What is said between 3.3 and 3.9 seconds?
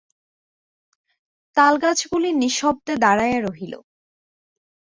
রহিল।